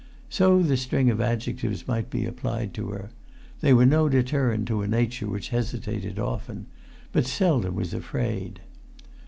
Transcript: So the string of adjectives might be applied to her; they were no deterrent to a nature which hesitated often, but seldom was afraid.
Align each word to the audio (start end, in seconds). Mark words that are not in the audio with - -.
So 0.31 0.63
the 0.63 0.77
string 0.77 1.11
of 1.11 1.21
adjectives 1.21 1.87
might 1.87 2.09
be 2.09 2.25
applied 2.25 2.73
to 2.73 2.89
her; 2.89 3.11
they 3.59 3.71
were 3.71 3.85
no 3.85 4.09
deterrent 4.09 4.67
to 4.69 4.81
a 4.81 4.87
nature 4.87 5.27
which 5.29 5.49
hesitated 5.49 6.17
often, 6.17 6.65
but 7.11 7.27
seldom 7.27 7.75
was 7.75 7.93
afraid. 7.93 8.61